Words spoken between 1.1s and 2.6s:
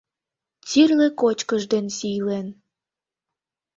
кочкыш ден сийлен